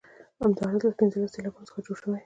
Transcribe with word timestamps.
همداراز 0.43 0.81
له 0.87 0.93
پنځلسو 0.99 1.33
سېلابونو 1.35 1.67
څخه 1.69 1.79
جوړې 1.85 2.01
دي. 2.11 2.17